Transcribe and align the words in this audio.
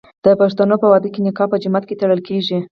د 0.23 0.25
پښتنو 0.41 0.75
په 0.81 0.87
واده 0.91 1.09
کې 1.13 1.19
نکاح 1.27 1.47
په 1.51 1.57
جومات 1.61 1.83
کې 1.87 1.99
تړل 2.01 2.21
کیږي. 2.27 2.57